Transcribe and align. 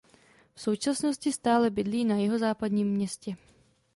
V 0.53 0.61
současnosti 0.61 1.31
stále 1.31 1.69
bydlí 1.69 2.05
na 2.05 2.15
Jihozápadním 2.15 2.87
městě. 2.93 3.35